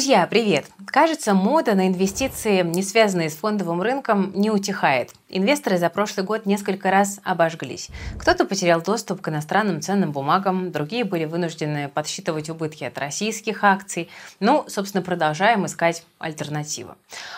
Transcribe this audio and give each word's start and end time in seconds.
Друзья, 0.00 0.26
привет! 0.26 0.64
Кажется, 0.90 1.34
мода 1.34 1.74
на 1.74 1.86
инвестиции, 1.86 2.62
не 2.62 2.82
связанные 2.82 3.30
с 3.30 3.36
фондовым 3.36 3.80
рынком, 3.80 4.32
не 4.34 4.50
утихает. 4.50 5.12
Инвесторы 5.28 5.78
за 5.78 5.88
прошлый 5.88 6.26
год 6.26 6.46
несколько 6.46 6.90
раз 6.90 7.20
обожглись. 7.22 7.88
Кто-то 8.18 8.44
потерял 8.44 8.82
доступ 8.82 9.20
к 9.20 9.28
иностранным 9.28 9.80
ценным 9.80 10.10
бумагам, 10.10 10.72
другие 10.72 11.04
были 11.04 11.24
вынуждены 11.24 11.88
подсчитывать 11.88 12.50
убытки 12.50 12.82
от 12.82 12.98
российских 12.98 13.62
акций. 13.62 14.08
Ну, 14.40 14.64
собственно, 14.66 15.04
продолжаем 15.04 15.64
искать 15.66 16.02
альтернативы. 16.18 16.94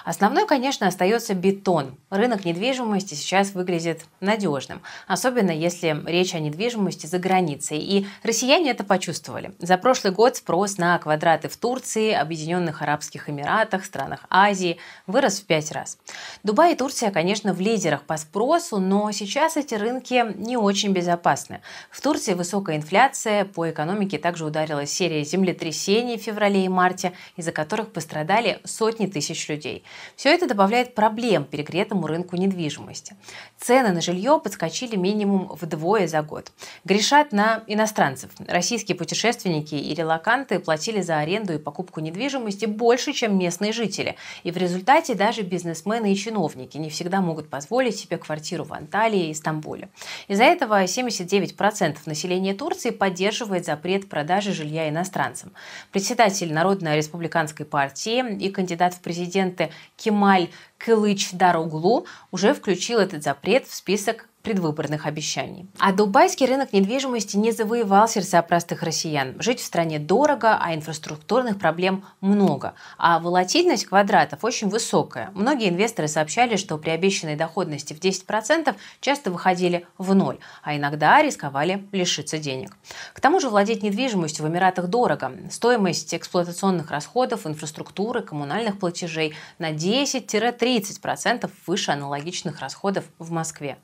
Основной, 0.06 0.46
конечно, 0.46 0.86
остается 0.86 1.34
бетон. 1.34 1.98
Рынок 2.08 2.46
недвижимости 2.46 3.12
сейчас 3.14 3.52
выглядит 3.52 4.06
надежным, 4.20 4.80
особенно 5.06 5.50
если 5.50 6.02
речь 6.06 6.34
о 6.34 6.38
недвижимости 6.38 7.04
за 7.04 7.18
границей. 7.18 7.78
И 7.78 8.06
россияне 8.22 8.70
это 8.70 8.84
почувствовали. 8.84 9.52
За 9.58 9.76
прошлый 9.76 10.14
год 10.14 10.36
спрос 10.36 10.78
на 10.78 10.98
квадраты 10.98 11.50
в 11.50 11.58
Турции, 11.58 12.12
Объединенных 12.12 12.80
Арабских 12.80 13.28
Эмиратах, 13.28 13.41
странах 13.84 14.20
Азии 14.30 14.78
вырос 15.06 15.40
в 15.40 15.46
пять 15.46 15.72
раз. 15.72 15.98
Дубай 16.42 16.72
и 16.72 16.76
Турция, 16.76 17.10
конечно, 17.10 17.52
в 17.52 17.60
лидерах 17.60 18.02
по 18.02 18.16
спросу, 18.16 18.78
но 18.78 19.10
сейчас 19.12 19.56
эти 19.56 19.74
рынки 19.74 20.24
не 20.36 20.56
очень 20.56 20.92
безопасны. 20.92 21.60
В 21.90 22.00
Турции 22.00 22.34
высокая 22.34 22.76
инфляция, 22.76 23.44
по 23.44 23.70
экономике 23.70 24.18
также 24.18 24.44
ударила 24.44 24.86
серия 24.86 25.24
землетрясений 25.24 26.18
в 26.18 26.22
феврале 26.22 26.64
и 26.64 26.68
марте, 26.68 27.12
из-за 27.36 27.52
которых 27.52 27.92
пострадали 27.92 28.60
сотни 28.64 29.06
тысяч 29.06 29.48
людей. 29.48 29.84
Все 30.16 30.34
это 30.34 30.46
добавляет 30.46 30.94
проблем 30.94 31.44
перегретому 31.44 32.06
рынку 32.06 32.36
недвижимости. 32.36 33.16
Цены 33.58 33.92
на 33.92 34.00
жилье 34.00 34.40
подскочили 34.42 34.96
минимум 34.96 35.56
вдвое 35.60 36.06
за 36.06 36.22
год. 36.22 36.52
Грешат 36.84 37.32
на 37.32 37.62
иностранцев. 37.66 38.30
Российские 38.46 38.96
путешественники 38.96 39.74
и 39.74 39.94
релаканты 39.94 40.58
платили 40.58 41.00
за 41.00 41.18
аренду 41.18 41.52
и 41.52 41.58
покупку 41.58 42.00
недвижимости 42.00 42.66
больше, 42.66 43.12
чем 43.12 43.31
местные 43.32 43.72
жители. 43.72 44.16
И 44.42 44.50
в 44.50 44.56
результате 44.56 45.14
даже 45.14 45.42
бизнесмены 45.42 46.12
и 46.12 46.16
чиновники 46.16 46.76
не 46.76 46.90
всегда 46.90 47.20
могут 47.20 47.48
позволить 47.48 47.96
себе 47.96 48.18
квартиру 48.18 48.64
в 48.64 48.72
Анталии 48.72 49.30
и 49.30 49.34
Стамбуле. 49.34 49.88
Из-за 50.28 50.44
этого 50.44 50.84
79% 50.84 51.96
населения 52.06 52.54
Турции 52.54 52.90
поддерживает 52.90 53.64
запрет 53.64 54.08
продажи 54.08 54.52
жилья 54.52 54.88
иностранцам. 54.88 55.52
Председатель 55.90 56.52
Народной 56.52 56.96
республиканской 56.96 57.66
партии 57.66 58.36
и 58.36 58.50
кандидат 58.50 58.94
в 58.94 59.00
президенты 59.00 59.70
Кемаль 59.96 60.48
Кылыч 60.78 61.30
Дароглу 61.32 62.06
уже 62.32 62.54
включил 62.54 62.98
этот 62.98 63.22
запрет 63.22 63.66
в 63.66 63.74
список 63.74 64.28
предвыборных 64.42 65.06
обещаний. 65.06 65.66
А 65.78 65.92
дубайский 65.92 66.46
рынок 66.46 66.72
недвижимости 66.72 67.36
не 67.36 67.52
завоевал 67.52 68.08
сердца 68.08 68.42
простых 68.42 68.82
россиян. 68.82 69.34
Жить 69.40 69.60
в 69.60 69.64
стране 69.64 69.98
дорого, 69.98 70.58
а 70.60 70.74
инфраструктурных 70.74 71.58
проблем 71.58 72.04
много. 72.20 72.74
А 72.98 73.18
волатильность 73.18 73.86
квадратов 73.86 74.44
очень 74.44 74.68
высокая. 74.68 75.30
Многие 75.34 75.68
инвесторы 75.68 76.08
сообщали, 76.08 76.56
что 76.56 76.76
при 76.78 76.90
обещанной 76.90 77.36
доходности 77.36 77.94
в 77.94 78.00
10% 78.00 78.74
часто 79.00 79.30
выходили 79.30 79.86
в 79.98 80.14
ноль, 80.14 80.38
а 80.62 80.76
иногда 80.76 81.22
рисковали 81.22 81.86
лишиться 81.92 82.38
денег. 82.38 82.76
К 83.12 83.20
тому 83.20 83.40
же 83.40 83.48
владеть 83.48 83.82
недвижимостью 83.82 84.44
в 84.44 84.48
Эмиратах 84.48 84.88
дорого. 84.88 85.32
Стоимость 85.50 86.14
эксплуатационных 86.14 86.90
расходов, 86.90 87.46
инфраструктуры, 87.46 88.22
коммунальных 88.22 88.78
платежей 88.78 89.34
на 89.58 89.72
10-30% 89.72 91.50
выше 91.66 91.90
аналогичных 91.92 92.60
расходов 92.60 93.04
в 93.18 93.30
Москве. 93.30 93.78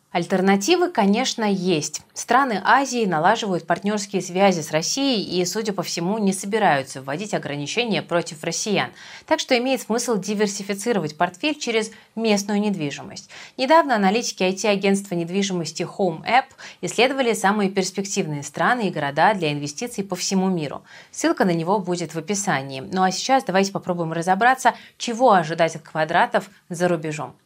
Альтернативы, 0.49 0.91
конечно, 0.91 1.45
есть. 1.45 2.01
Страны 2.15 2.61
Азии 2.65 3.05
налаживают 3.05 3.67
партнерские 3.67 4.23
связи 4.23 4.63
с 4.63 4.71
Россией 4.71 5.23
и, 5.23 5.45
судя 5.45 5.75
по 5.75 5.83
всему, 5.83 6.17
не 6.17 6.33
собираются 6.33 7.03
вводить 7.03 7.35
ограничения 7.35 8.01
против 8.01 8.43
россиян. 8.43 8.91
Так 9.27 9.41
что 9.41 9.57
имеет 9.59 9.83
смысл 9.83 10.19
диверсифицировать 10.19 11.19
портфель 11.19 11.55
через 11.55 11.91
местную 12.17 12.61
недвижимость. 12.61 13.29
Недавно 13.59 13.95
аналитики 13.95 14.43
IT-агентства 14.43 15.15
недвижимости 15.15 15.83
Home 15.83 16.25
App 16.25 16.47
исследовали 16.81 17.35
самые 17.35 17.69
перспективные 17.69 18.43
страны 18.43 18.89
и 18.89 18.91
города 18.91 19.35
для 19.35 19.53
инвестиций 19.53 20.03
по 20.03 20.17
всему 20.17 20.49
миру. 20.49 20.83
Ссылка 21.11 21.45
на 21.45 21.53
него 21.53 21.79
будет 21.79 22.15
в 22.15 22.19
описании. 22.19 22.81
Ну 22.81 23.03
а 23.03 23.11
сейчас 23.11 23.45
давайте 23.45 23.71
попробуем 23.71 24.15
разобраться, 24.15 24.75
чего 24.97 25.33
ожидать 25.33 25.77
от 25.77 25.83
квадратов 25.83 26.49
за 26.71 26.89
рубежом. 26.89 27.37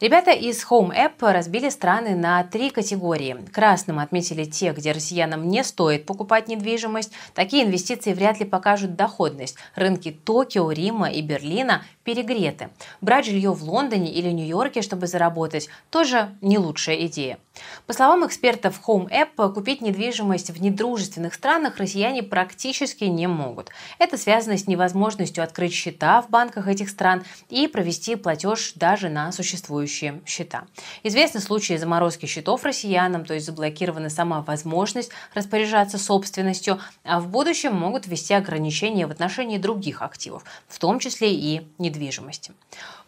Ребята 0.00 0.30
из 0.30 0.64
Home 0.70 0.96
App 0.96 1.30
разбили 1.30 1.68
страны 1.68 2.14
на 2.14 2.44
три 2.52 2.68
категории. 2.70 3.38
Красным 3.50 3.98
отметили 3.98 4.44
те, 4.44 4.72
где 4.72 4.92
россиянам 4.92 5.48
не 5.48 5.64
стоит 5.64 6.04
покупать 6.04 6.48
недвижимость. 6.48 7.10
Такие 7.34 7.64
инвестиции 7.64 8.12
вряд 8.12 8.40
ли 8.40 8.44
покажут 8.44 8.94
доходность. 8.94 9.56
Рынки 9.74 10.10
Токио, 10.10 10.70
Рима 10.70 11.10
и 11.10 11.22
Берлина 11.22 11.82
перегреты. 12.04 12.70
Брать 13.00 13.26
жилье 13.26 13.52
в 13.52 13.62
Лондоне 13.62 14.12
или 14.12 14.30
Нью-Йорке, 14.30 14.82
чтобы 14.82 15.06
заработать, 15.06 15.68
тоже 15.90 16.36
не 16.40 16.58
лучшая 16.58 17.06
идея. 17.06 17.38
По 17.86 17.92
словам 17.92 18.26
экспертов 18.26 18.80
Home 18.86 19.08
App, 19.10 19.52
купить 19.52 19.82
недвижимость 19.82 20.50
в 20.50 20.60
недружественных 20.60 21.34
странах 21.34 21.76
россияне 21.76 22.22
практически 22.22 23.04
не 23.04 23.26
могут. 23.26 23.70
Это 23.98 24.16
связано 24.16 24.56
с 24.56 24.66
невозможностью 24.66 25.44
открыть 25.44 25.72
счета 25.72 26.22
в 26.22 26.30
банках 26.30 26.68
этих 26.68 26.88
стран 26.88 27.24
и 27.50 27.68
провести 27.68 28.16
платеж 28.16 28.72
даже 28.74 29.08
на 29.08 29.32
существующие 29.32 30.22
счета. 30.26 30.64
Известны 31.02 31.40
случаи 31.40 31.76
заморозки 31.76 32.26
счетов 32.26 32.64
россиянам, 32.64 33.24
то 33.24 33.34
есть 33.34 33.46
заблокирована 33.46 34.08
сама 34.08 34.40
возможность 34.42 35.10
распоряжаться 35.34 35.98
собственностью, 35.98 36.80
а 37.04 37.20
в 37.20 37.28
будущем 37.28 37.74
могут 37.74 38.06
ввести 38.06 38.34
ограничения 38.34 39.06
в 39.06 39.10
отношении 39.10 39.58
других 39.58 40.00
активов, 40.02 40.44
в 40.68 40.78
том 40.78 40.98
числе 40.98 41.34
и 41.34 41.66
недвижимости. 41.78 41.91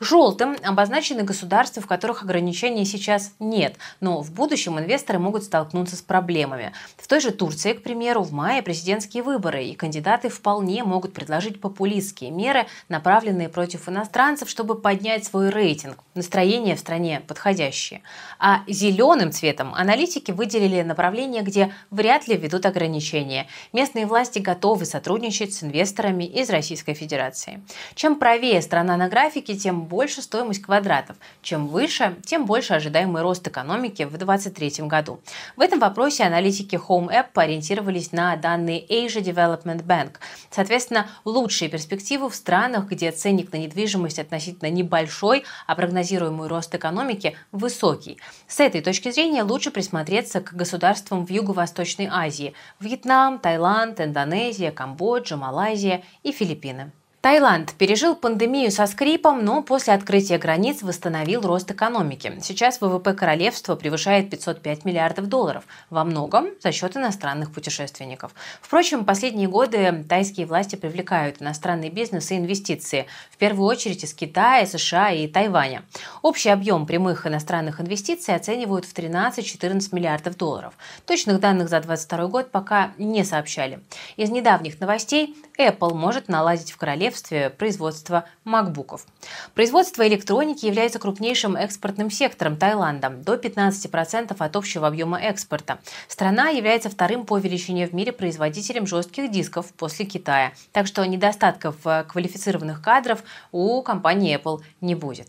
Желтым 0.01 0.57
обозначены 0.63 1.23
государства, 1.23 1.81
в 1.83 1.87
которых 1.87 2.23
ограничений 2.23 2.85
сейчас 2.85 3.33
нет, 3.39 3.77
но 4.01 4.21
в 4.23 4.33
будущем 4.33 4.79
инвесторы 4.79 5.19
могут 5.19 5.45
столкнуться 5.45 5.97
с 5.97 6.03
проблемами. 6.03 6.73
В 6.97 7.07
той 7.07 7.21
же 7.21 7.31
Турции, 7.31 7.73
к 7.73 7.83
примеру, 7.83 8.23
в 8.23 8.33
мае 8.33 8.63
президентские 8.63 9.23
выборы, 9.23 9.65
и 9.65 9.75
кандидаты 9.75 10.29
вполне 10.29 10.85
могут 10.85 11.13
предложить 11.13 11.61
популистские 11.61 12.31
меры, 12.31 12.67
направленные 12.89 13.49
против 13.49 13.89
иностранцев, 13.89 14.49
чтобы 14.49 14.75
поднять 14.75 15.25
свой 15.25 15.51
рейтинг. 15.51 15.99
Настроение 16.15 16.77
в 16.77 16.81
стране 16.81 17.23
подходящее. 17.27 18.03
А 18.39 18.63
зеленым 18.69 19.33
цветом 19.33 19.75
аналитики 19.75 20.31
выделили 20.31 20.83
направление, 20.83 21.43
где 21.43 21.73
вряд 21.91 22.29
ли 22.29 22.37
введут 22.37 22.67
ограничения. 22.67 23.47
Местные 23.73 24.07
власти 24.07 24.39
готовы 24.39 24.85
сотрудничать 24.85 25.55
с 25.55 25.63
инвесторами 25.63 26.25
из 26.25 26.51
Российской 26.51 26.95
Федерации. 26.95 27.63
Чем 27.95 28.17
правее 28.17 28.61
страна 28.75 28.97
на 28.97 29.09
графике, 29.09 29.55
тем 29.55 29.85
больше 29.85 30.21
стоимость 30.21 30.61
квадратов. 30.61 31.17
Чем 31.43 31.69
выше, 31.69 32.17
тем 32.27 32.45
больше 32.45 32.75
ожидаемый 32.75 33.23
рост 33.23 33.47
экономики 33.47 34.03
в 34.03 34.19
2023 34.19 34.89
году. 34.89 35.21
В 35.55 35.61
этом 35.61 35.79
вопросе 35.79 36.25
аналитики 36.25 36.75
Home 36.75 37.07
App 37.09 37.29
ориентировались 37.37 38.11
на 38.11 38.35
данные 38.35 38.85
Asia 38.85 39.23
Development 39.23 39.85
Bank. 39.85 40.17
Соответственно, 40.51 41.07
лучшие 41.25 41.69
перспективы 41.69 42.29
в 42.29 42.35
странах, 42.35 42.87
где 42.87 43.13
ценник 43.13 43.53
на 43.53 43.59
недвижимость 43.59 44.19
относительно 44.19 44.71
небольшой, 44.71 45.45
а 45.69 45.77
прогнозируемый 45.77 46.49
рост 46.49 46.75
экономики 46.75 47.37
высокий. 47.53 48.19
С 48.49 48.59
этой 48.59 48.81
точки 48.81 49.13
зрения 49.13 49.45
лучше 49.45 49.71
присмотреться 49.71 50.41
к 50.41 50.53
государствам 50.53 51.25
в 51.25 51.31
Юго-Восточной 51.31 52.09
Азии– 52.11 52.55
Вьетнам, 52.81 53.39
Таиланд, 53.39 54.01
Индонезия, 54.01 54.73
Камбоджа, 54.73 55.37
Малайзия 55.37 56.03
и 56.25 56.33
Филиппины. 56.33 56.91
Таиланд 57.25 57.73
пережил 57.79 58.17
пандемию 58.17 58.71
со 58.71 58.87
скрипом, 58.87 59.47
но 59.47 59.63
после 59.63 59.95
открытия 59.95 60.37
границ 60.37 60.83
восстановил 60.83 61.41
рост 61.41 61.71
экономики. 61.71 62.39
Сейчас 62.43 62.83
ВВП 62.83 63.15
королевства 63.15 63.77
превышает 63.77 64.29
505 64.29 64.85
миллиардов 64.85 65.27
долларов, 65.27 65.65
во 65.89 66.05
многом 66.05 66.49
за 66.61 66.71
счет 66.71 66.99
иностранных 66.99 67.51
путешественников. 67.51 68.35
Впрочем, 68.61 69.07
последние 69.07 69.49
годы 69.49 70.05
тайские 70.07 70.45
власти 70.45 70.77
привлекают 70.77 71.41
иностранный 71.41 71.89
бизнес 71.89 72.31
и 72.31 72.37
инвестиции, 72.37 73.07
в 73.31 73.39
первую 73.39 73.69
очередь 73.69 74.05
из 74.05 74.13
Китая, 74.13 74.67
США 74.67 75.11
и 75.13 75.27
Тайваня. 75.27 75.83
Общий 76.21 76.51
объем 76.51 76.85
прямых 76.85 77.27
иностранных 77.27 77.81
инвестиций 77.81 78.35
оценивают 78.35 78.85
в 78.85 78.93
13-14 78.93 79.95
миллиардов 79.95 80.37
долларов. 80.37 80.75
Точных 81.07 81.41
данных 81.41 81.71
за 81.71 81.81
2022 81.81 82.27
год 82.27 82.51
пока 82.51 82.93
не 82.99 83.25
сообщали. 83.25 83.81
Из 84.19 84.29
недавних 84.29 84.79
новостей 84.79 85.35
Apple 85.59 85.95
может 85.95 86.29
наладить 86.29 86.71
в 86.71 86.77
королевстве 86.77 87.14
королевстве 87.15 87.51
производства 87.51 88.25
макбуков. 88.45 89.07
Производство 89.55 90.07
электроники 90.07 90.67
является 90.67 90.99
крупнейшим 90.99 91.57
экспортным 91.57 92.11
сектором 92.11 92.57
Таиланда, 92.57 93.11
до 93.11 93.35
15% 93.35 94.35
от 94.39 94.57
общего 94.57 94.87
объема 94.87 95.21
экспорта. 95.21 95.79
Страна 96.09 96.49
является 96.49 96.91
вторым 96.91 97.25
по 97.25 97.39
величине 97.39 97.87
в 97.87 97.95
мире 97.95 98.13
производителем 98.13 98.87
жестких 98.87 99.31
дисков 99.31 99.73
после 99.75 100.07
Китая, 100.07 100.53
так 100.73 100.87
что 100.87 101.07
недостатков 101.07 101.77
квалифицированных 102.09 102.83
кадров 102.83 103.23
у 103.53 103.83
компании 103.83 104.37
Apple 104.37 104.61
не 104.81 104.95
будет. 104.95 105.29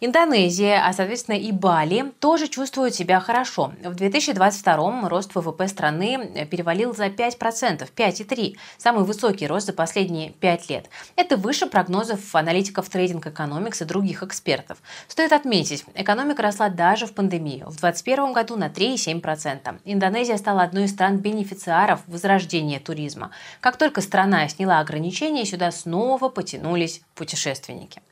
Индонезия, 0.00 0.86
а 0.86 0.92
соответственно 0.92 1.36
и 1.36 1.50
Бали 1.50 2.12
тоже 2.20 2.48
чувствуют 2.48 2.94
себя 2.94 3.20
хорошо. 3.20 3.72
В 3.82 3.94
2022 3.94 5.08
рост 5.08 5.34
ВВП 5.34 5.66
страны 5.68 6.46
перевалил 6.50 6.94
за 6.94 7.06
5%, 7.06 7.88
5,3%, 7.94 8.56
самый 8.76 9.04
высокий 9.04 9.46
рост 9.46 9.66
за 9.66 9.72
последние 9.72 10.30
5 10.32 10.70
лет. 10.70 10.90
Это 11.16 11.36
выше 11.36 11.66
прогнозов 11.66 12.34
аналитиков 12.34 12.88
Trading 12.88 13.22
Economics 13.22 13.82
и 13.82 13.86
других 13.86 14.22
экспертов. 14.22 14.78
Стоит 15.08 15.32
отметить, 15.32 15.84
экономика 15.94 16.42
росла 16.42 16.68
даже 16.68 17.06
в 17.06 17.14
пандемию. 17.14 17.66
В 17.66 17.78
2021 17.78 18.32
году 18.32 18.56
на 18.56 18.68
3,7%. 18.68 19.80
Индонезия 19.84 20.36
стала 20.36 20.62
одной 20.62 20.84
из 20.84 20.90
стран-бенефициаров 20.90 22.00
возрождения 22.06 22.78
туризма. 22.78 23.30
Как 23.60 23.76
только 23.76 24.00
страна 24.00 24.46
сняла 24.48 24.80
ограничения, 24.80 25.46
сюда 25.46 25.70
снова 25.70 26.28
потянулись 26.28 27.00
путешественники. 27.14 28.02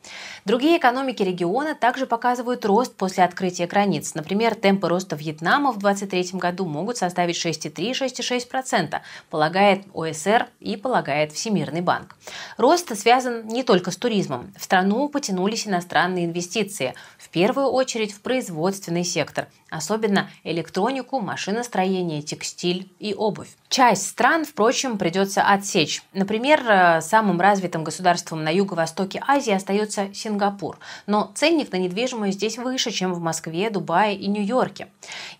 Другие 0.44 0.78
экономики 0.78 1.22
региона 1.22 1.41
также 1.74 2.06
показывают 2.06 2.64
рост 2.64 2.94
после 2.94 3.24
открытия 3.24 3.66
границ. 3.66 4.14
Например, 4.14 4.54
темпы 4.54 4.88
роста 4.88 5.16
Вьетнама 5.16 5.72
в 5.72 5.78
2023 5.78 6.38
году 6.38 6.66
могут 6.66 6.96
составить 6.96 7.36
6,3-6,6%, 7.36 9.00
полагает 9.30 9.84
ОСР 9.94 10.46
и 10.60 10.76
полагает 10.76 11.32
Всемирный 11.32 11.80
банк. 11.80 12.16
Рост 12.56 12.96
связан 12.96 13.46
не 13.46 13.62
только 13.62 13.90
с 13.90 13.96
туризмом. 13.96 14.52
В 14.58 14.64
страну 14.64 15.08
потянулись 15.08 15.66
иностранные 15.66 16.26
инвестиции, 16.26 16.94
в 17.18 17.28
первую 17.28 17.68
очередь 17.68 18.12
в 18.12 18.20
производственный 18.20 19.04
сектор, 19.04 19.48
особенно 19.70 20.30
электронику, 20.44 21.20
машиностроение, 21.20 22.22
текстиль 22.22 22.90
и 22.98 23.14
обувь. 23.14 23.48
Часть 23.68 24.06
стран, 24.06 24.44
впрочем, 24.44 24.98
придется 24.98 25.42
отсечь. 25.42 26.02
Например, 26.12 26.60
э, 26.68 27.00
самым 27.00 27.40
развитым 27.40 27.84
государством 27.84 28.44
на 28.44 28.50
юго-востоке 28.50 29.22
Азии 29.26 29.52
остается 29.52 30.12
Сингапур. 30.12 30.78
Но 31.06 31.21
ценник 31.34 31.72
на 31.72 31.76
недвижимость 31.76 32.38
здесь 32.38 32.58
выше, 32.58 32.90
чем 32.90 33.14
в 33.14 33.20
Москве, 33.20 33.70
Дубае 33.70 34.16
и 34.16 34.26
Нью-Йорке. 34.26 34.88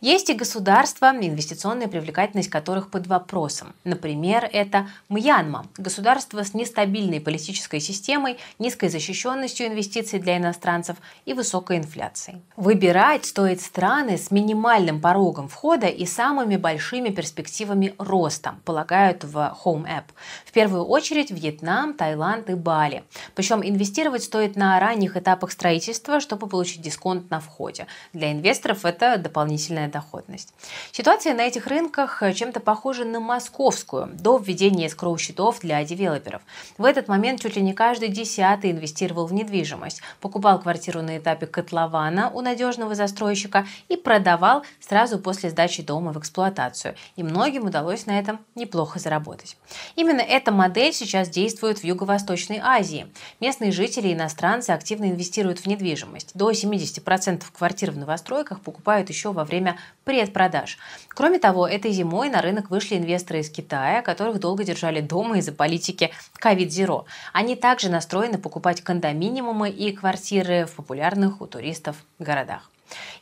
Есть 0.01 0.31
и 0.31 0.35
государства, 0.35 1.11
инвестиционная 1.11 1.89
привлекательность 1.89 2.51
которых 2.51 2.91
под 2.91 3.07
вопросом. 3.07 3.75
Например, 3.85 4.49
это 4.53 4.89
Мьянма, 5.09 5.67
государство 5.77 6.43
с 6.43 6.55
нестабильной 6.55 7.21
политической 7.21 7.81
системой, 7.81 8.39
низкой 8.59 8.89
защищенностью 8.89 9.67
инвестиций 9.67 10.19
для 10.19 10.37
иностранцев 10.37 10.97
и 11.25 11.35
высокой 11.35 11.79
инфляцией. 11.79 12.43
Выбирать 12.57 13.25
стоит 13.25 13.61
страны 13.61 14.19
с 14.19 14.31
минимальным 14.31 15.01
порогом 15.01 15.49
входа 15.49 15.87
и 15.87 16.07
самыми 16.07 16.57
большими 16.57 17.11
перспективами 17.11 17.95
роста 17.99 18.57
полагают 18.65 19.25
в 19.25 19.37
Home 19.65 19.85
App. 19.85 20.05
В 20.45 20.53
первую 20.53 20.85
очередь 20.85 21.31
Вьетнам, 21.31 21.95
Таиланд 21.95 22.51
и 22.51 22.55
Бали. 22.55 23.05
Причем 23.35 23.63
инвестировать 23.63 24.25
стоит 24.25 24.57
на 24.57 24.79
ранних 24.79 25.17
этапах 25.17 25.51
строительства, 25.53 25.72
чтобы 26.21 26.47
получить 26.47 26.83
дисконт 26.83 27.31
на 27.31 27.41
входе. 27.41 27.87
Для 28.13 28.33
инвесторов 28.33 28.85
это 28.85 29.17
дополнительная 29.17 29.89
доходность. 29.89 30.53
Ситуация 30.91 31.35
на 31.35 31.43
этих 31.43 31.67
рынках 31.67 32.23
чем-то 32.35 32.61
похожа 32.61 33.05
на 33.05 33.21
московскую 33.21 34.09
до 34.13 34.39
введения 34.39 34.89
скроу-счетов 34.89 35.61
для 35.61 35.83
девелоперов. 35.85 36.43
В 36.79 36.85
этот 36.85 37.09
момент 37.09 37.41
чуть 37.41 37.57
ли 37.57 37.63
не 37.63 37.73
каждый 37.73 38.09
десятый 38.09 38.71
инвестировал 38.71 39.27
в 39.27 39.33
недвижимость, 39.33 40.03
покупал 40.21 40.61
квартиру 40.61 41.03
на 41.03 41.19
этапе 41.19 41.47
котлована 41.47 42.31
у 42.31 42.41
надежного 42.41 42.95
застройщика 42.95 43.67
и 43.89 43.97
продавал 43.97 44.65
сразу 44.81 45.19
после 45.19 45.51
сдачи 45.51 45.83
дома 45.83 46.13
в 46.13 46.19
эксплуатацию. 46.19 46.95
И 47.17 47.23
многим 47.23 47.67
удалось 47.67 48.07
на 48.07 48.19
этом 48.19 48.41
неплохо 48.55 48.99
заработать. 48.99 49.57
Именно 49.97 50.21
эта 50.21 50.53
модель 50.53 50.93
сейчас 50.93 51.29
действует 51.29 51.79
в 51.79 51.85
Юго-Восточной 51.85 52.61
Азии. 52.63 53.07
Местные 53.41 53.73
жители 53.73 54.09
и 54.09 54.15
иностранцы 54.15 54.71
активно 54.71 55.07
инвестируют 55.07 55.62
в 55.63 55.67
недвижимость. 55.67 56.33
До 56.35 56.51
70% 56.51 57.45
квартир 57.57 57.91
в 57.93 57.99
новостройках 57.99 58.61
покупают 58.61 59.09
еще 59.09 59.33
во 59.33 59.45
время 59.45 59.79
предпродаж. 60.05 60.79
Кроме 61.09 61.39
того, 61.39 61.67
этой 61.67 61.93
зимой 61.93 62.29
на 62.29 62.43
рынок 62.43 62.71
вышли 62.71 62.97
инвесторы 62.97 63.41
из 63.41 63.51
Китая, 63.51 64.03
которых 64.03 64.41
долго 64.41 64.65
держали 64.65 65.01
дома 65.01 65.39
из-за 65.39 65.53
политики 65.53 66.11
COVID-Zero. 66.43 67.05
Они 67.33 67.57
также 67.57 67.91
настроены 67.91 68.39
покупать 68.39 68.83
кондоминиумы 68.83 69.71
и 69.71 69.93
квартиры 69.93 70.67
в 70.67 70.73
популярных 70.73 71.41
у 71.41 71.47
туристов 71.47 71.97
городах. 72.19 72.72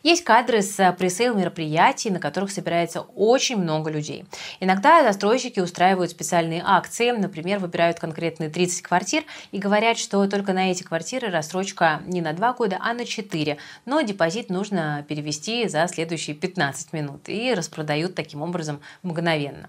Есть 0.03 0.25
кадры 0.25 0.63
с 0.63 0.79
э, 0.81 0.93
пресейл 0.93 1.35
мероприятий, 1.35 2.11
на 2.11 2.19
которых 2.19 2.51
собирается 2.51 3.01
очень 3.01 3.57
много 3.57 3.91
людей. 3.91 4.25
Иногда 4.61 5.03
застройщики 5.03 5.61
устраивают 5.61 6.11
специальные 6.11 6.63
акции, 6.65 7.11
например, 7.11 7.59
выбирают 7.59 8.01
конкретные 8.01 8.51
30 8.51 8.83
квартир 8.83 9.25
и 9.53 9.59
говорят, 9.59 9.99
что 9.99 10.27
только 10.27 10.53
на 10.53 10.71
эти 10.71 10.83
квартиры 10.83 11.31
рассрочка 11.31 12.03
не 12.07 12.21
на 12.21 12.33
2 12.33 12.53
года, 12.55 12.79
а 12.81 12.95
на 12.95 13.05
4, 13.05 13.59
но 13.85 14.01
депозит 14.01 14.49
нужно 14.49 15.05
перевести 15.09 15.69
за 15.69 15.87
следующие 15.89 16.35
15 16.35 16.93
минут 16.93 17.29
и 17.29 17.53
распродают 17.55 18.15
таким 18.15 18.43
образом 18.43 18.81
мгновенно. 19.03 19.69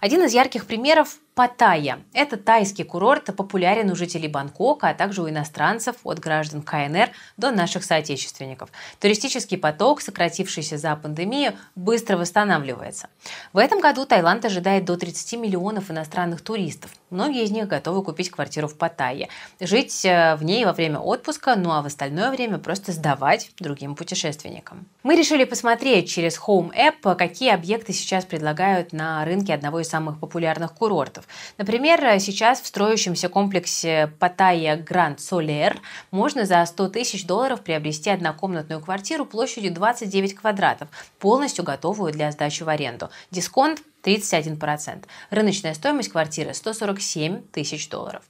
Один 0.00 0.22
из 0.24 0.32
ярких 0.32 0.66
примеров– 0.66 1.18
Паттайя. 1.34 1.98
Это 2.12 2.36
тайский 2.36 2.84
курорт, 2.84 3.24
популярен 3.36 3.90
у 3.90 3.96
жителей 3.96 4.28
Бангкока, 4.28 4.90
а 4.90 4.94
также 4.94 5.20
у 5.20 5.28
иностранцев, 5.28 5.96
от 6.04 6.20
граждан 6.20 6.62
КНР 6.62 7.10
до 7.36 7.50
наших 7.50 7.82
соотечественников. 7.82 8.70
Туристический 9.00 9.58
поток, 9.58 10.00
сократившийся 10.00 10.78
за 10.78 10.94
пандемию, 10.94 11.54
быстро 11.74 12.16
восстанавливается. 12.16 13.08
В 13.52 13.58
этом 13.58 13.80
году 13.80 14.06
Таиланд 14.06 14.44
ожидает 14.44 14.84
до 14.84 14.96
30 14.96 15.40
миллионов 15.40 15.90
иностранных 15.90 16.40
туристов. 16.40 16.92
Многие 17.10 17.42
из 17.42 17.50
них 17.50 17.66
готовы 17.66 18.04
купить 18.04 18.30
квартиру 18.30 18.68
в 18.68 18.76
Паттайе, 18.76 19.28
жить 19.58 20.04
э, 20.04 20.36
в 20.36 20.44
ней 20.44 20.64
во 20.64 20.72
время 20.72 21.00
отпуска, 21.00 21.56
ну 21.56 21.72
а 21.72 21.82
в 21.82 21.86
остальное 21.86 22.30
время 22.30 22.58
просто 22.58 22.92
сдавать 22.92 23.50
другим 23.58 23.96
путешественникам. 23.96 24.86
Мы 25.02 25.16
решили 25.16 25.42
посмотреть 25.42 26.08
через 26.08 26.38
Home 26.38 26.70
App, 26.72 27.16
какие 27.16 27.50
объекты 27.50 27.92
сейчас 27.92 28.24
предлагают 28.24 28.92
на 28.92 29.24
рынке 29.24 29.53
одного 29.54 29.80
из 29.80 29.88
самых 29.88 30.20
популярных 30.20 30.74
курортов. 30.74 31.26
Например, 31.56 32.20
сейчас 32.20 32.60
в 32.60 32.66
строящемся 32.66 33.28
комплексе 33.28 34.12
Паттайя 34.18 34.76
Гранд 34.76 35.20
Солер 35.20 35.80
можно 36.10 36.44
за 36.44 36.64
100 36.64 36.88
тысяч 36.88 37.26
долларов 37.26 37.62
приобрести 37.62 38.10
однокомнатную 38.10 38.80
квартиру 38.80 39.24
площадью 39.24 39.72
29 39.72 40.34
квадратов, 40.34 40.88
полностью 41.18 41.64
готовую 41.64 42.12
для 42.12 42.30
сдачи 42.32 42.62
в 42.62 42.68
аренду. 42.68 43.10
Дисконт 43.30 43.80
31%. 44.02 45.04
Рыночная 45.30 45.74
стоимость 45.74 46.10
квартиры 46.10 46.52
147 46.52 47.42
тысяч 47.52 47.88
долларов. 47.88 48.22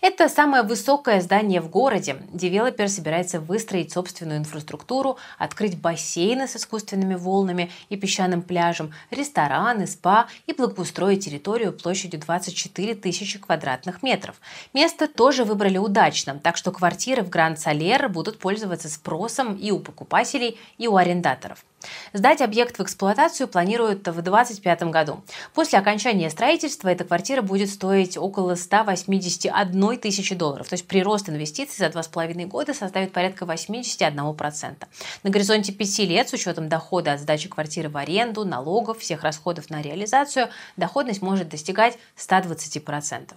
Это 0.00 0.28
самое 0.28 0.62
высокое 0.62 1.20
здание 1.20 1.60
в 1.60 1.68
городе. 1.68 2.16
Девелопер 2.32 2.88
собирается 2.88 3.40
выстроить 3.40 3.92
собственную 3.92 4.38
инфраструктуру, 4.38 5.18
открыть 5.38 5.78
бассейны 5.78 6.46
с 6.46 6.56
искусственными 6.56 7.14
волнами 7.14 7.70
и 7.88 7.96
песчаным 7.96 8.42
пляжем, 8.42 8.92
рестораны, 9.10 9.86
спа 9.86 10.28
и 10.46 10.52
благоустроить 10.52 11.24
территорию 11.24 11.72
площадью 11.72 12.20
24 12.20 12.94
тысячи 12.94 13.38
квадратных 13.38 14.02
метров. 14.02 14.40
Место 14.72 15.08
тоже 15.08 15.44
выбрали 15.44 15.78
удачно, 15.78 16.38
так 16.38 16.56
что 16.56 16.72
квартиры 16.72 17.22
в 17.22 17.28
Гранд 17.28 17.60
Салер 17.60 18.08
будут 18.08 18.38
пользоваться 18.38 18.88
спросом 18.88 19.56
и 19.56 19.70
у 19.70 19.78
покупателей, 19.78 20.58
и 20.78 20.88
у 20.88 20.96
арендаторов. 20.96 21.64
Сдать 22.12 22.40
объект 22.40 22.78
в 22.78 22.82
эксплуатацию 22.82 23.46
планируют 23.46 24.08
в 24.08 24.22
2025 24.22 24.82
году. 24.84 25.22
После 25.54 25.78
окончания 25.78 26.28
строительства 26.30 26.88
эта 26.88 27.04
квартира 27.04 27.42
будет 27.42 27.70
стоить 27.70 28.16
около 28.16 28.56
181 29.58 29.98
тысячи 29.98 30.34
долларов. 30.34 30.68
То 30.68 30.74
есть 30.74 30.86
прирост 30.86 31.28
инвестиций 31.28 31.76
за 31.78 31.86
2,5 31.86 32.46
года 32.46 32.74
составит 32.74 33.12
порядка 33.12 33.44
81%. 33.44 34.76
На 35.22 35.30
горизонте 35.30 35.72
5 35.72 35.98
лет 36.00 36.28
с 36.28 36.32
учетом 36.32 36.68
дохода 36.68 37.12
от 37.12 37.20
сдачи 37.20 37.48
квартиры 37.48 37.88
в 37.88 37.96
аренду, 37.96 38.44
налогов, 38.44 38.98
всех 38.98 39.22
расходов 39.22 39.70
на 39.70 39.82
реализацию, 39.82 40.48
доходность 40.76 41.22
может 41.22 41.48
достигать 41.48 41.98
120%. 42.16 43.34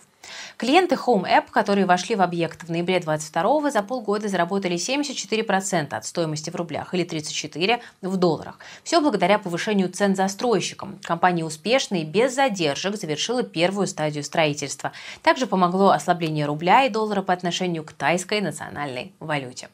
Клиенты 0.57 0.95
Home 0.95 1.23
App, 1.23 1.45
которые 1.51 1.85
вошли 1.85 2.15
в 2.15 2.21
объект 2.21 2.63
в 2.63 2.69
ноябре 2.69 2.99
2022 2.99 3.71
за 3.71 3.81
полгода 3.83 4.27
заработали 4.27 4.75
74% 4.75 5.93
от 5.93 6.05
стоимости 6.05 6.49
в 6.49 6.55
рублях 6.55 6.93
или 6.93 7.05
34% 7.05 7.81
в 8.01 8.17
долларах. 8.17 8.59
Все 8.83 9.01
благодаря 9.01 9.39
повышению 9.39 9.89
цен 9.89 10.15
застройщикам. 10.15 10.99
Компания 11.03 11.43
успешно 11.43 11.95
и 11.95 12.03
без 12.03 12.35
задержек 12.35 12.95
завершила 12.95 13.43
первую 13.43 13.87
стадию 13.87 14.23
строительства. 14.23 14.91
Также 15.23 15.47
помогло 15.47 15.89
ослабление 15.89 16.45
рубля 16.45 16.85
и 16.85 16.89
доллара 16.89 17.21
по 17.21 17.33
отношению 17.33 17.83
к 17.83 17.93
тайской 17.93 18.41
национальной 18.41 19.13
валюте. 19.19 19.69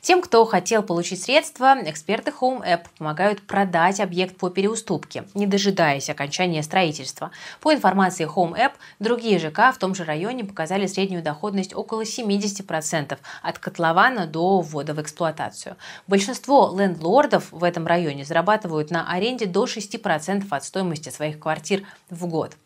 Тем, 0.00 0.20
кто 0.20 0.44
хотел 0.44 0.82
получить 0.82 1.22
средства, 1.22 1.76
эксперты 1.82 2.32
Home 2.40 2.66
App 2.66 2.86
помогают 2.98 3.42
продать 3.42 4.00
объект 4.00 4.36
по 4.36 4.50
переуступке, 4.50 5.24
не 5.34 5.46
дожидаясь 5.46 6.10
окончания 6.10 6.62
строительства. 6.62 7.30
По 7.60 7.72
информации 7.72 8.26
Home 8.26 8.54
App, 8.54 8.72
другие 8.98 9.38
ЖК 9.38 9.72
в 9.72 9.78
том 9.78 9.91
же 9.94 10.04
районе 10.04 10.44
показали 10.44 10.86
среднюю 10.86 11.22
доходность 11.22 11.74
около 11.74 12.02
70% 12.02 13.18
от 13.42 13.58
котлована 13.58 14.26
до 14.26 14.60
ввода 14.60 14.94
в 14.94 15.00
эксплуатацию. 15.00 15.76
Большинство 16.06 16.72
лендлордов 16.76 17.50
в 17.52 17.64
этом 17.64 17.86
районе 17.86 18.24
зарабатывают 18.24 18.90
на 18.90 19.10
аренде 19.10 19.46
до 19.46 19.64
6% 19.64 20.46
от 20.48 20.64
стоимости 20.64 21.08
своих 21.08 21.38
квартир 21.38 21.84
в 22.10 22.26
год. 22.26 22.56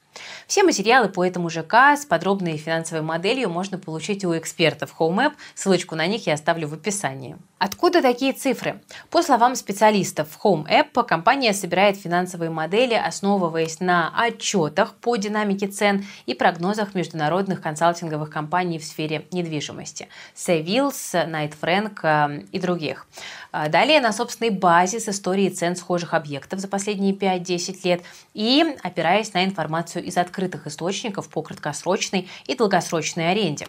Все 0.46 0.62
материалы 0.62 1.08
по 1.08 1.25
этому 1.25 1.50
ЖК 1.50 1.75
с 1.96 2.06
подробной 2.06 2.56
финансовой 2.56 3.02
моделью 3.02 3.50
можно 3.50 3.78
получить 3.78 4.25
у 4.25 4.37
экспертов 4.37 4.94
HomeApp. 4.99 5.32
Ссылочку 5.54 5.94
на 5.94 6.06
них 6.06 6.26
я 6.26 6.35
оставлю 6.35 6.68
в 6.68 6.75
описании. 6.75 7.37
Откуда 7.58 8.02
такие 8.02 8.35
цифры? 8.35 8.82
По 9.11 9.23
словам 9.23 9.56
специалистов 9.56 10.38
Home 10.44 10.66
App, 10.68 11.02
компания 11.04 11.54
собирает 11.54 11.96
финансовые 11.96 12.50
модели, 12.50 12.92
основываясь 12.92 13.80
на 13.80 14.12
отчетах 14.14 14.94
по 14.94 15.16
динамике 15.16 15.66
цен 15.66 16.04
и 16.26 16.35
прогнозах 16.35 16.94
международных 16.94 17.62
консалтинговых 17.62 18.28
компаний 18.28 18.78
в 18.78 18.85
сфере 18.85 19.26
недвижимости– 19.32 20.08
Savills, 20.37 21.14
Knight 21.14 21.54
Frank 21.58 22.00
э, 22.02 22.42
и 22.52 22.58
других. 22.58 23.06
А 23.52 23.70
далее 23.70 24.00
на 24.00 24.12
собственной 24.12 24.50
базе 24.50 25.00
с 25.00 25.08
историей 25.08 25.49
цен 25.49 25.76
схожих 25.76 26.12
объектов 26.12 26.61
за 26.61 26.68
последние 26.68 27.14
5-10 27.14 27.78
лет 27.85 28.02
и 28.35 28.76
опираясь 28.82 29.32
на 29.32 29.46
информацию 29.46 30.06
из 30.07 30.17
открытых 30.17 30.67
источников 30.67 31.29
по 31.29 31.43
краткосрочной 31.43 32.29
и 32.47 32.55
долгосрочной 32.55 33.31
аренде. 33.31 33.67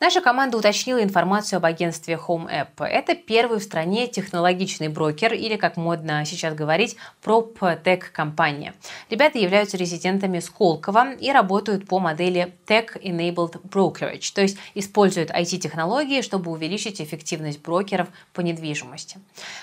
Наша 0.00 0.20
команда 0.20 0.56
уточнила 0.58 1.02
информацию 1.02 1.58
об 1.58 1.64
агентстве 1.64 2.18
Home 2.26 2.48
App. 2.50 2.84
Это 2.84 3.14
первый 3.14 3.58
в 3.58 3.62
стране 3.62 4.06
технологичный 4.06 4.88
брокер 4.88 5.34
или, 5.34 5.56
как 5.56 5.76
модно 5.76 6.24
сейчас 6.24 6.54
говорить, 6.54 6.96
PropTech 7.22 8.04
компания. 8.12 8.74
Ребята 9.10 9.38
являются 9.38 9.76
резидентами 9.76 10.38
Сколково 10.40 11.12
и 11.14 11.30
работают 11.32 11.86
по 11.86 11.98
модели 11.98 12.54
Tech 12.66 13.00
Enabled 13.02 13.60
Brokerage, 13.62 14.32
то 14.34 14.42
есть 14.42 14.58
используют 14.74 15.30
IT-технологии, 15.30 16.22
чтобы 16.22 16.50
увеличить 16.50 17.00
эффективность 17.00 17.60
брокеров 17.60 18.08
по 18.32 18.40
недвижимости. 18.40 19.18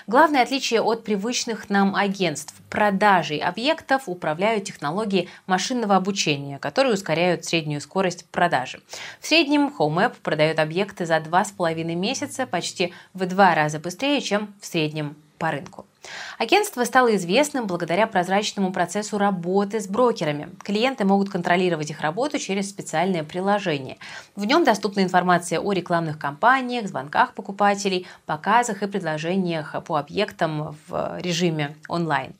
Главное 0.08 0.42
отличие 0.42 0.82
от 0.82 1.04
привычных 1.04 1.70
нам 1.70 1.96
агентств– 1.96 2.56
продажей 2.76 3.38
объектов 3.38 4.04
управляют 4.08 4.66
технологии 4.66 5.30
машинного 5.48 5.96
обучения, 5.96 6.15
которые 6.60 6.94
ускоряют 6.94 7.46
среднюю 7.46 7.82
скорость 7.82 8.26
продажи. 8.30 8.82
В 9.20 9.28
среднем 9.28 9.74
HomeApp 9.78 10.16
продает 10.24 10.60
объекты 10.60 11.06
за 11.06 11.18
2,5 11.18 11.84
месяца 11.96 12.48
почти 12.48 12.94
в 13.14 13.26
два 13.26 13.54
раза 13.54 13.80
быстрее, 13.80 14.22
чем 14.22 14.54
в 14.60 14.66
среднем 14.66 15.16
по 15.38 15.52
рынку. 15.52 15.86
Агентство 16.38 16.84
стало 16.84 17.16
известным 17.16 17.68
благодаря 17.68 18.08
прозрачному 18.08 18.72
процессу 18.72 19.18
работы 19.18 19.80
с 19.80 19.88
брокерами. 19.88 20.50
Клиенты 20.64 21.06
могут 21.06 21.30
контролировать 21.30 21.90
их 21.90 22.02
работу 22.02 22.40
через 22.40 22.70
специальное 22.70 23.24
приложение. 23.24 23.98
В 24.36 24.46
нем 24.46 24.64
доступна 24.64 25.02
информация 25.02 25.60
о 25.60 25.72
рекламных 25.72 26.20
кампаниях, 26.20 26.88
звонках 26.88 27.34
покупателей, 27.34 28.08
показах 28.26 28.84
и 28.84 28.88
предложениях 28.88 29.76
по 29.86 29.98
объектам 29.98 30.76
в 30.88 31.20
режиме 31.22 31.76
онлайн. 31.88 32.34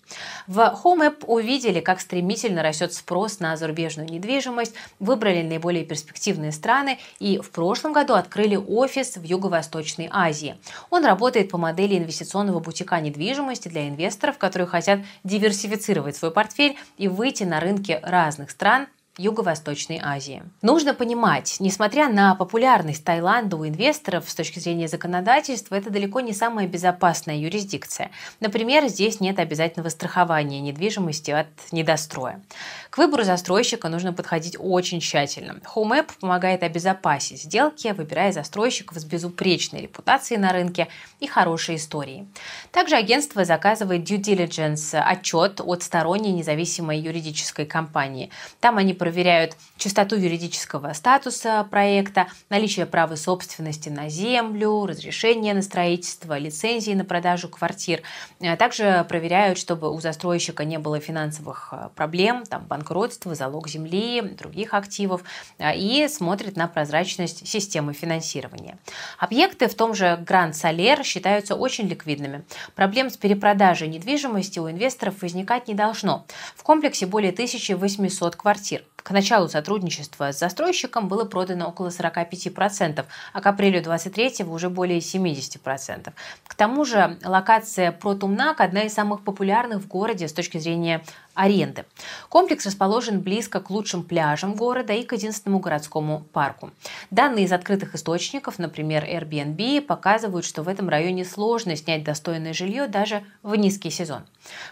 В 0.48 0.60
Home 0.84 1.10
App 1.10 1.26
увидели, 1.26 1.80
как 1.80 2.00
стремительно 2.00 2.64
растет 2.64 2.94
спрос 2.94 3.40
на 3.40 3.56
зарубежную 3.58 4.10
недвижимость, 4.10 4.76
выбрали 5.00 5.42
наиболее 5.42 5.86
перспективные 5.86 6.52
страны 6.52 7.00
и 7.20 7.40
в 7.40 7.50
прошлом 7.52 7.94
году 7.94 8.14
открыли 8.14 8.56
офис 8.56 9.18
в 9.18 9.24
Юго-Восточной 9.24 10.10
Азии. 10.12 10.58
Он 10.90 11.06
работает 11.06 11.50
по 11.50 11.58
модели 11.58 11.98
инвестиционного 11.98 12.60
бутика 12.60 13.00
недвижимости 13.00 13.55
для 13.64 13.88
инвесторов, 13.88 14.38
которые 14.38 14.68
хотят 14.68 15.00
диверсифицировать 15.24 16.16
свой 16.16 16.32
портфель 16.32 16.78
и 16.98 17.08
выйти 17.08 17.44
на 17.44 17.60
рынки 17.60 18.00
разных 18.04 18.52
стран 18.52 18.88
Юго-Восточной 19.18 20.00
Азии. 20.04 20.44
Нужно 20.62 20.94
понимать, 20.94 21.58
несмотря 21.60 22.10
на 22.10 22.36
популярность 22.36 23.04
Таиланда 23.06 23.56
у 23.56 23.66
инвесторов 23.66 24.30
с 24.30 24.36
точки 24.36 24.60
зрения 24.60 24.90
законодательства, 24.90 25.76
это 25.76 25.90
далеко 25.90 26.20
не 26.20 26.34
самая 26.34 26.68
безопасная 26.68 27.38
юрисдикция. 27.38 28.12
Например, 28.42 28.88
здесь 28.88 29.22
нет 29.22 29.40
обязательного 29.40 29.90
страхования 29.90 30.60
недвижимости 30.60 31.32
от 31.32 31.48
недостроя. 31.72 32.42
К 32.90 32.98
выбору 32.98 33.24
застройщика 33.24 33.88
нужно 33.88 34.12
подходить 34.12 34.58
очень 34.60 35.00
тщательно. 35.00 35.62
HomeApp 35.76 36.12
помогает 36.20 36.64
обезопасить 36.64 37.44
сделки, 37.44 37.94
выбирая 37.96 38.34
застройщиков 38.34 38.98
с 38.98 39.06
безупречной 39.06 39.82
репутацией 39.82 40.40
на 40.40 40.52
рынке 40.52 40.90
и 41.20 41.28
хорошей 41.28 41.76
историей. 41.76 42.28
Также 42.72 42.96
агентство 42.96 43.46
заказывает 43.46 44.02
due 44.02 44.20
diligence 44.20 44.98
отчет 45.00 45.62
от 45.62 45.84
сторонней 45.84 46.32
независимой 46.32 47.00
юридической 47.00 47.66
компании. 47.66 48.30
Там 48.60 48.78
они 48.78 48.94
проверяют 49.06 49.56
чистоту 49.78 50.16
юридического 50.16 50.92
статуса 50.94 51.64
проекта, 51.70 52.26
наличие 52.50 52.88
права 52.88 53.16
собственности 53.16 53.90
на 53.90 54.10
землю, 54.10 54.88
разрешение 54.88 55.54
на 55.54 55.62
строительство, 55.62 56.36
лицензии 56.40 56.94
на 56.94 57.06
продажу 57.06 57.48
квартир. 57.48 58.02
А 58.42 58.56
также 58.56 59.06
проверяют, 59.08 59.60
чтобы 59.60 59.94
у 59.94 60.02
застройщика 60.02 60.66
не 60.66 60.80
было 60.80 61.00
финансовых 61.00 61.70
э, 61.72 61.90
проблем, 61.94 62.46
там 62.50 62.66
банкротства, 62.66 63.36
залог 63.36 63.68
земли, 63.68 64.22
других 64.22 64.74
активов, 64.74 65.22
а, 65.60 65.76
и 65.76 66.08
смотрят 66.08 66.56
на 66.56 66.68
прозрачность 66.68 67.48
системы 67.48 67.94
финансирования. 67.94 68.80
Объекты 69.20 69.68
в 69.68 69.76
том 69.76 69.94
же 69.94 70.18
Гранд 70.26 70.56
Солер 70.56 71.04
считаются 71.04 71.54
очень 71.54 71.88
ликвидными. 71.88 72.44
Проблем 72.74 73.12
с 73.12 73.18
перепродажей 73.18 73.88
недвижимости 73.88 74.58
у 74.58 74.68
инвесторов 74.68 75.22
возникать 75.22 75.68
не 75.68 75.76
должно. 75.76 76.26
В 76.56 76.64
комплексе 76.64 77.06
более 77.06 77.32
1800 77.32 78.36
квартир. 78.36 78.84
К 79.06 79.12
началу 79.12 79.48
сотрудничества 79.48 80.34
с 80.34 80.40
застройщиком 80.40 81.08
было 81.08 81.26
продано 81.26 81.68
около 81.68 81.90
45%, 81.90 83.06
а 83.34 83.42
к 83.42 83.46
апрелю 83.46 83.84
23 83.84 84.44
уже 84.46 84.72
более 84.72 84.98
70%. 84.98 86.12
К 86.48 86.56
тому 86.56 86.86
же 86.86 87.16
локация 87.24 87.92
Протумнак 87.92 88.62
одна 88.62 88.82
из 88.82 88.96
самых 88.96 89.24
популярных 89.24 89.84
в 89.84 89.88
городе 89.88 90.28
с 90.28 90.34
точки 90.34 90.58
зрения 90.58 91.04
аренды. 91.36 91.86
Комплекс 92.30 92.66
расположен 92.66 93.20
близко 93.20 93.60
к 93.60 93.70
лучшим 93.70 94.04
пляжам 94.04 94.56
города 94.56 94.94
и 94.94 95.04
к 95.04 95.14
единственному 95.14 95.60
городскому 95.60 96.26
парку. 96.34 96.72
Данные 97.12 97.46
из 97.46 97.52
открытых 97.52 97.94
источников, 97.94 98.58
например, 98.58 99.04
Airbnb, 99.04 99.82
показывают, 99.82 100.46
что 100.46 100.64
в 100.64 100.68
этом 100.68 100.90
районе 100.90 101.26
сложно 101.26 101.76
снять 101.76 102.04
достойное 102.04 102.54
жилье 102.54 102.88
даже 102.88 103.24
в 103.44 103.56
низкий 103.56 103.90
сезон. 103.92 104.24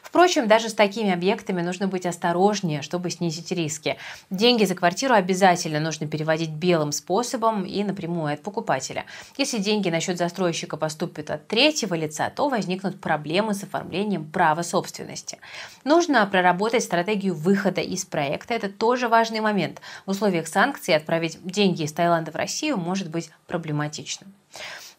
Впрочем, 0.02 0.48
даже 0.48 0.70
с 0.70 0.74
такими 0.74 1.12
объектами 1.12 1.62
нужно 1.62 1.88
быть 1.88 2.06
осторожнее, 2.06 2.82
чтобы 2.82 3.10
снизить 3.10 3.52
риски. 3.52 3.98
Деньги 4.30 4.66
за 4.66 4.76
квартиру 4.76 5.14
обязательно 5.16 5.80
нужно 5.80 6.08
переводить 6.08 6.52
белым 6.52 6.92
способом 6.92 7.66
и 7.66 7.84
напрямую 7.84 8.34
от 8.34 8.42
покупателя. 8.42 9.06
Если 9.38 9.58
деньги 9.58 9.90
на 9.90 10.00
счет 10.00 10.18
застройщика 10.18 10.78
поступят 10.78 11.30
от 11.30 11.48
третьего 11.48 11.96
лица, 11.96 12.30
то 12.30 12.48
возникнут 12.50 13.02
проблемы 13.02 13.54
с 13.54 13.64
оформлением 13.64 14.26
права 14.30 14.62
собственности. 14.62 15.40
Нужно 15.84 16.26
проработать 16.26 16.53
проработать 16.54 16.84
стратегию 16.84 17.34
выхода 17.34 17.82
из 17.82 18.06
проекта. 18.06 18.54
Это 18.54 18.70
тоже 18.70 19.08
важный 19.08 19.40
момент. 19.40 19.82
В 20.06 20.12
условиях 20.12 20.48
санкций 20.48 20.96
отправить 20.96 21.40
деньги 21.44 21.84
из 21.84 21.94
Таиланда 21.94 22.32
в 22.32 22.36
Россию 22.36 22.78
может 22.78 23.10
быть 23.10 23.32
проблематично. 23.48 24.28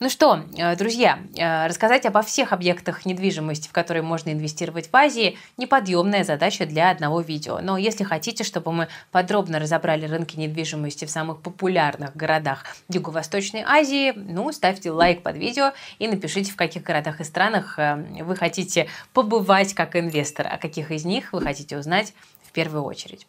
Ну 0.01 0.11
что, 0.11 0.45
э, 0.57 0.75
друзья, 0.75 1.21
э, 1.37 1.67
рассказать 1.69 2.05
обо 2.05 2.23
всех 2.23 2.53
объектах 2.53 3.07
недвижимости, 3.07 3.69
в 3.69 3.73
которые 3.73 4.03
можно 4.03 4.31
инвестировать 4.31 4.91
в 4.91 4.97
Азии, 4.97 5.39
неподъемная 5.57 6.25
задача 6.25 6.67
для 6.67 6.91
одного 6.91 7.21
видео. 7.21 7.61
Но 7.63 7.77
если 7.77 8.03
хотите, 8.03 8.43
чтобы 8.43 8.73
мы 8.73 8.89
подробно 9.13 9.61
разобрали 9.61 10.07
рынки 10.07 10.37
недвижимости 10.37 11.05
в 11.05 11.11
самых 11.11 11.43
популярных 11.43 12.17
городах 12.17 12.65
Юго-Восточной 12.89 13.63
Азии, 13.65 14.13
ну, 14.17 14.51
ставьте 14.51 14.91
лайк 14.91 15.23
под 15.23 15.37
видео 15.37 15.73
и 16.01 16.09
напишите, 16.09 16.51
в 16.51 16.57
каких 16.57 16.83
городах 16.83 17.21
и 17.21 17.25
странах 17.25 17.79
э, 17.79 18.25
вы 18.25 18.35
хотите 18.35 18.89
побывать 19.13 19.75
как 19.75 19.95
инвестор, 19.95 20.49
а 20.51 20.59
каких 20.59 20.91
из 20.91 21.05
них 21.05 21.33
вы 21.33 21.41
хотите 21.41 21.79
узнать 21.79 22.15
первую 22.55 22.85
очередь. 22.85 23.27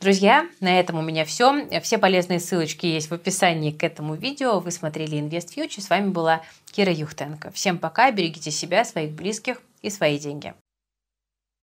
Друзья, 0.00 0.46
на 0.60 0.78
этом 0.78 0.98
у 0.98 1.02
меня 1.02 1.24
все. 1.24 1.66
Все 1.80 1.96
полезные 1.96 2.40
ссылочки 2.40 2.84
есть 2.86 3.08
в 3.08 3.14
описании 3.14 3.70
к 3.70 3.82
этому 3.82 4.14
видео. 4.14 4.60
Вы 4.60 4.70
смотрели 4.70 5.18
Invest 5.18 5.56
Future. 5.56 5.80
С 5.80 5.88
вами 5.88 6.10
была 6.10 6.42
Кира 6.70 6.92
Юхтенко. 6.92 7.50
Всем 7.52 7.78
пока, 7.78 8.10
берегите 8.10 8.50
себя, 8.50 8.84
своих 8.84 9.12
близких 9.12 9.62
и 9.80 9.88
свои 9.88 10.18
деньги. 10.18 10.54